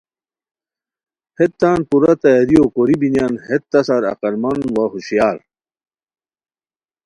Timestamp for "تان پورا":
1.59-2.13